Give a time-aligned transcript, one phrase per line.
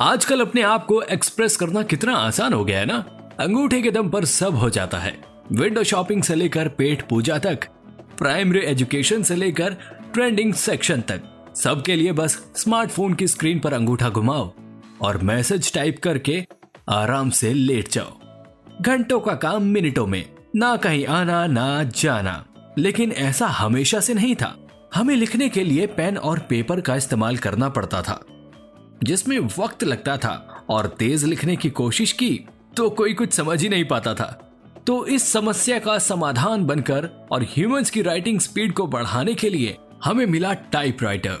[0.00, 2.98] आजकल अपने आप को एक्सप्रेस करना कितना आसान हो गया है ना?
[3.40, 5.20] अंगूठे के दम पर सब हो जाता है।
[5.52, 7.64] विंडो शॉपिंग से लेकर पेट पूजा तक,
[8.18, 9.76] प्राइमरी एजुकेशन से लेकर
[10.12, 11.22] ट्रेंडिंग सेक्शन तक,
[11.56, 14.54] सबके लिए बस स्मार्टफ़ोन की स्क्रीन पर अंगूठा घुमाओ
[15.00, 16.46] और मैसेज टाइप करके
[16.88, 18.18] आराम से लेट जाओ।
[18.82, 20.24] घंटों का काम मिनटों में,
[20.56, 22.44] ना कहीं आना, ना जाना।
[22.78, 27.36] लेकिन ऐसा हमेशा से नहीं था। हमें लिखने के लिए पेन और पेपर का इस्तेमाल
[27.36, 28.24] करना पड़ता था।
[29.04, 32.30] जिसमें वक्त लगता था और तेज लिखने की कोशिश की
[32.76, 34.26] तो कोई कुछ समझ ही नहीं पाता था।
[34.86, 39.76] तो इस समस्या का समाधान बनकर और ह्यूमंस की राइटिंग स्पीड को बढ़ाने के लिए
[40.04, 41.36] हमें मिला टाइपराइटर,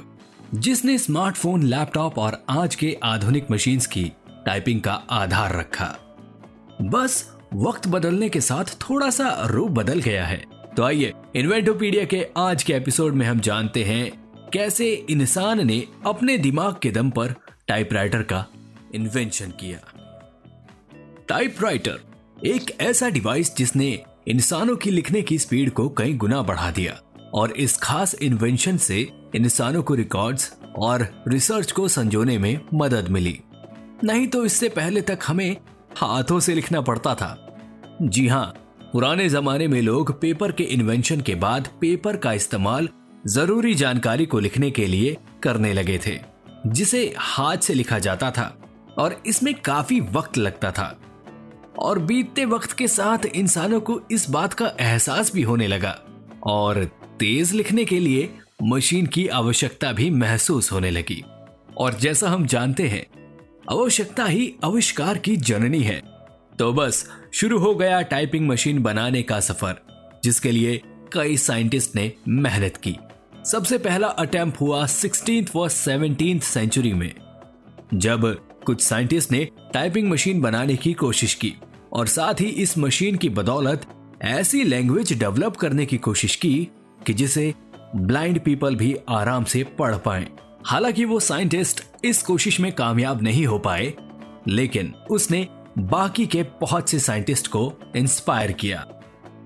[0.54, 4.04] जिसने स्मार्टफ़ोन, लैपटॉप और आज के आधुनिक मशीन्स की
[4.46, 5.94] टाइपिंग का आधार रखा।
[6.82, 10.44] बस वक्त बदलने के साथ थोड़ा सा रूप बदल गया है।
[10.76, 14.10] तो आइए, इन्वेंटोपीडिया के आज के एपिसोड में हम जानते हैं
[14.52, 17.34] कैसे इंसान ने अपने दिमाग के दम पर
[17.68, 18.46] टाइपराइटर का
[18.94, 19.78] इन्वेंशन किया।
[21.28, 21.98] टाइपराइटर
[22.46, 23.88] एक ऐसा डिवाइस जिसने
[24.28, 26.98] इंसानों की लिखने की स्पीड को कई गुना बढ़ा दिया
[27.34, 29.00] और इस खास इन्वेंशन से
[29.34, 33.38] इंसानों को रिकॉर्ड्स और रिसर्च को संजोने में मदद मिली।
[34.04, 35.56] नहीं तो इससे पहले तक हमें
[35.96, 37.30] हाथों से लिखना पड़ता था।
[38.02, 38.46] जी हाँ
[38.92, 42.88] पुराने जमाने में लोग पेपर के इन्वेंशन के बाद पेपर का इस्तेमाल
[43.26, 46.18] ज़रूरी जानकारी को लिखने के लिए करने लगे थे।
[46.66, 48.62] जिसे हाथ से लिखा जाता था
[48.98, 51.00] और इसमें काफ़ी वक्त लगता था।
[51.78, 56.00] और बीतते वक्त के साथ इंसानों को इस बात का एहसास भी होने लगा
[56.42, 56.84] और
[57.20, 61.24] तेज लिखने के लिए मशीन की आवश्यकता भी महसूस होने लगी।
[61.76, 63.06] और जैसा हम जानते हैं,
[63.70, 66.02] आवश्यकता ही आविष्कार की जननी है।
[66.58, 69.74] तो बस, शुरू हो गया टाइपिंग मशीन बनाने का सफ़र,
[70.24, 70.82] जिसके लिए
[71.12, 72.96] कई साइंटिस्ट ने मेहनत की।
[73.44, 77.14] सबसे पहला अटेम्प्ट हुआ सिक्सटीन व सेवनटीन सेंचुरी में,
[77.94, 78.34] जब
[78.66, 81.54] कुछ साइंटिस्ट ने टाइपिंग मशीन बनाने की कोशिश की
[81.92, 83.86] और साथ ही इस मशीन की बदौलत
[84.22, 86.68] ऐसी लैंग्वेज डेवलप करने की कोशिश की
[87.06, 87.54] कि जिसे
[87.96, 90.26] ब्लाइंड पीपल भी आराम से पढ़ पाए।
[90.64, 93.92] हालाँकि वो साइंटिस्ट इस कोशिश में कामयाब नहीं हो पाए,
[94.48, 95.46] लेकिन उसने
[95.78, 98.86] बाकी के बहुत से साइंटिस्ट को इंस्पायर किया।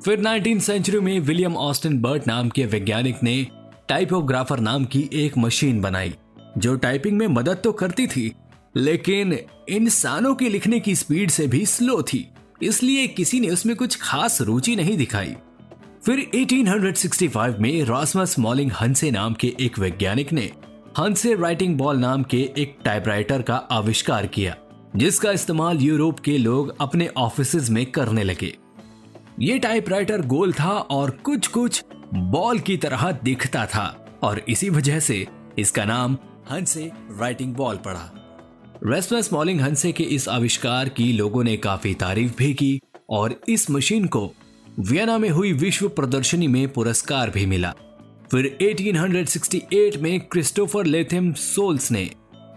[0.05, 3.47] फिर 19 सेंचुरी में विलियम ऑस्टिन बर्ट नाम के वैज्ञानिक ने
[3.93, 6.15] टाइपोग्राफर नाम की एक मशीन बनाई,
[6.59, 8.33] जो टाइपिंग में मदद तो करती थी,
[8.77, 9.39] लेकिन
[9.69, 12.29] इंसानों की लिखने की स्पीड से भी स्लो थी,
[12.63, 15.35] इसलिए किसी ने उसमें कुछ खास रुचि नहीं दिखाई।
[16.07, 20.51] फिर 1865 में रॉसमस मॉलिंग हंसे नाम के एक वैज्ञानिक ने
[20.99, 24.57] हंसे राइटिंग बॉल नाम के एक टाइपराइटर का आविष्कार किया,
[24.97, 28.57] जिसका इस्तेमाल यूरोप के लोग अपने ऑफ़िस में करने लगे।
[29.41, 31.85] ये टाइपराइटर गोल था और कुछ कुछ
[32.15, 35.27] बॉल की तरह दिखता था और इसी वजह से
[35.59, 36.17] इसका नाम
[36.51, 38.13] हंसे राइटिंग बॉल पड़ा।
[38.87, 43.71] रेस्मस मॉलिंग हंसे के इस आविष्कार की लोगों ने काफ़ी तारीफ़ भी की और इस
[43.71, 44.33] मशीन को
[44.81, 47.75] वियना में हुई विश्व प्रदर्शनी में पुरस्कार भी मिला।
[48.31, 52.11] फिर 1868 में क्रिस्टोफर लेथेम सोल्स ने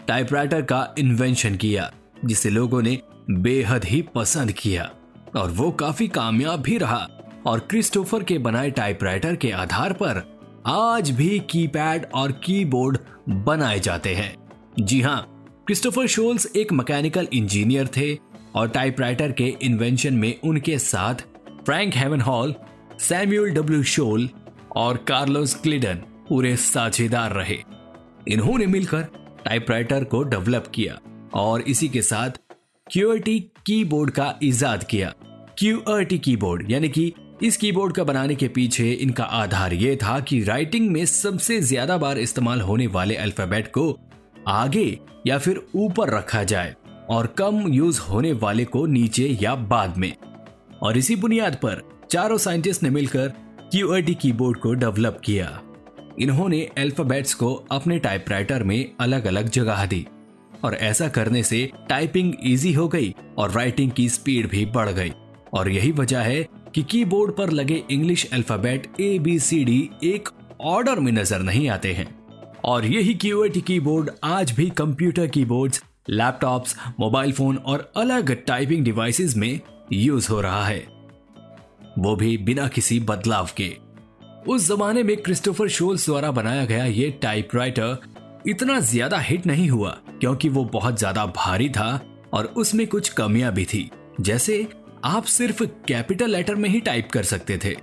[0.08, 1.94] टाइपराइटर का इन्वेंशन किया,
[2.26, 3.00] जिसे लोगों ने
[3.30, 4.92] बेहद ही पसंद किया।
[5.36, 7.08] और वो काफ़ी कामयाब भी रहा
[7.46, 10.22] और क्रिस्टोफर के बनाए टाइपराइटर के आधार पर
[10.68, 12.98] आज भी कीपैड और कीबोर्ड
[13.30, 14.36] बनाए जाते हैं।
[14.80, 15.22] जी हाँ
[15.68, 18.14] क्रिस्टोफर शोल्स एक मैकेनिकल इंजीनियर थे
[18.56, 21.24] और टाइपराइटर के इन्वेंशन में उनके साथ
[21.66, 22.56] Frank Haven Hall
[23.00, 24.30] Samuel W Soule
[24.76, 27.58] और कार्लोस क्लिडन पूरे साझेदार रहे।
[28.28, 29.02] इन्होंने मिलकर
[29.46, 30.98] टाइपराइटर को डेवलप किया
[31.34, 32.40] और इसी के साथ
[32.88, 35.14] क्यूआरटी कीबोर्ड का इजाद किया।
[35.58, 37.12] क्यूआरटी कीबोर्ड यानी कि
[37.44, 41.98] इस कीबोर्ड का बनाने के पीछे इनका आधार ये था कि राइटिंग में सबसे ज़्यादा
[41.98, 43.88] बार इस्तेमाल होने वाले अल्फ़ाबेट को
[44.48, 46.76] आगे या फिर ऊपर रखा जाए
[47.10, 50.12] और कम यूज़ होने वाले को नीचे या बाद में।
[50.82, 51.82] और इसी बुनियाद पर
[52.12, 53.28] चारों साइंटिस्ट ने मिलकर
[53.72, 55.60] क्यूआरटी कीबोर्ड को डेवलप किया।
[56.20, 60.06] इन्होंने अल्फाबेट्स को अपने टाइपराइटर में अलग अलग जगह दी
[60.64, 65.14] और ऐसा करने से टाइपिंग इजी हो गई और राइटिंग की स्पीड भी बढ़ गई।
[65.54, 66.42] और यही वजह है
[66.76, 70.30] कि कीबोर्ड पर लगे English alphabet A B C D एक
[70.64, 72.08] ऑर्डर में नज़र नहीं आते हैं।
[72.66, 79.36] और यही क्यूएटी कीबोर्ड आज भी computer keyboards laptops mobile phone और अलग टाइपिंग डिवाइसेस
[79.38, 79.60] में
[79.94, 80.80] यूज़ हो रहा है।
[82.00, 83.72] वो भी बिना किसी बदलाव के।
[84.48, 87.98] उस जमाने में क्रिस्टोफर शोल्स द्वारा बनाया गया ये टाइपराइटर
[88.48, 89.90] इतना ज़्यादा हिट नहीं हुआ,
[90.20, 92.00] क्योंकि वो बहुत ज़्यादा भारी था
[92.34, 93.90] और उसमें कुछ कमियाँ भी थी।
[94.22, 94.62] जैसे
[95.06, 97.76] आप सिर्फ़ कैपिटल लेटर में ही टाइप कर सकते थे।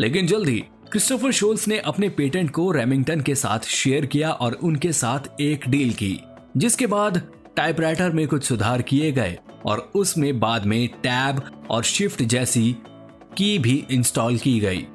[0.00, 4.92] लेकिन जल्दी, क्रिस्टोफर शोल्स ने अपने पेटेंट को रेमिंगटन के साथ शेयर किया और उनके
[4.92, 6.20] साथ एक डील की,
[6.56, 12.22] जिसके बाद टाइपराइटर में कुछ सुधार किए गए और उसमें बाद में टैब और शिफ्ट
[12.22, 12.76] जैसी
[13.36, 14.86] की भी इंस्टॉल की गई।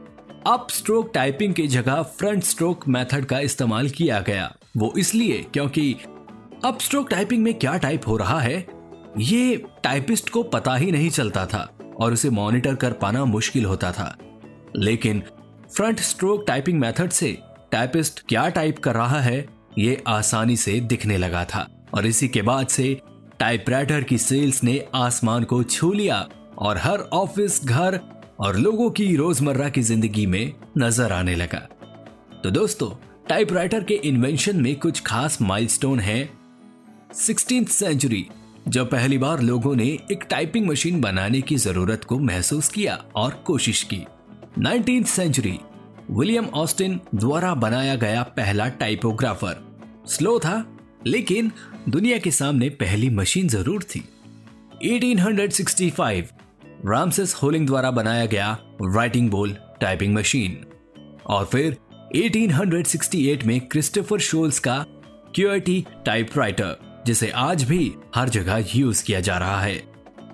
[0.47, 5.95] अप स्ट्रोक टाइपिंग की जगह फ्रंट स्ट्रोक मेथड का इस्तेमाल किया गया। वो इसलिए क्योंकि
[6.65, 8.74] अप स्ट्रोक टाइपिंग में क्या टाइप हो रहा है
[9.17, 11.67] ये टाइपिस्ट को पता ही नहीं चलता था
[11.99, 14.15] और उसे मॉनिटर कर पाना मुश्किल होता था।
[14.75, 15.21] लेकिन
[15.75, 17.37] फ्रंट स्ट्रोक टाइपिंग मेथड से
[17.71, 19.45] टाइपिस्ट क्या टाइप कर रहा है,
[19.77, 23.01] ये आसानी से दिखने लगा था। और इसी के बाद से
[23.39, 26.27] टाइपराइटर की सेल्स ने आसमान को छू लिया
[26.57, 27.99] और हर ऑफ़िस घर
[28.39, 31.67] और लोगों की रोज़मर्रा की ज़िंदगी में नज़र आने लगा।
[32.43, 32.89] तो दोस्तों
[33.29, 36.29] टाइपराइटर के इन्वेंशन में कुछ खास माइलस्टोन हैं।
[37.15, 38.25] सिक्सटीन सेंचुरी
[38.67, 43.33] जब पहली बार लोगों ने एक टाइपिंग मशीन बनाने की ज़रूरत को महसूस किया और
[43.45, 44.05] कोशिश की।
[44.57, 45.57] नाइनटीन सेंचुरी
[46.11, 49.61] विलियम ऑस्टिन द्वारा बनाया गया पहला टाइपोग्राफर
[50.07, 50.65] स्लो था,
[51.07, 51.51] लेकिन
[51.89, 54.03] दुनिया के सामने पहली मशीन ज़रूर थी।
[54.83, 56.33] 1865
[56.85, 58.51] रामसेस होलिंग द्वारा बनाया गया
[58.83, 60.57] राइटिंग बोल टाइपिंग मशीन
[61.27, 61.77] और फिर
[62.15, 64.83] 1868 में क्रिस्टोफर शोल्स का
[65.35, 69.75] क्यूआरटी टाइपराइटर जिसे आज भी हर जगह यूज़ किया जा रहा है।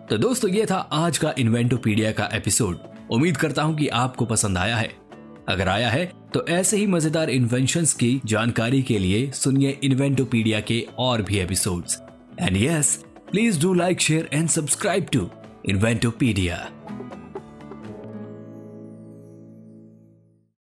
[0.10, 2.80] तो दोस्तों, ये था आज का इन्वेंटोपीडिया का एपिसोड
[3.12, 4.92] उम्मीद करता हूँ कि आपको पसंद आया है।
[5.50, 10.86] अगर आया है तो ऐसे ही मज़ेदार इन्वेंशन की जानकारी के लिए सुनिए इन्वेंटोपीडिया के
[11.00, 12.00] और भी episodes
[12.42, 12.96] and yes
[13.32, 15.30] please do like share and subscribe to
[15.70, 16.58] Inventopedia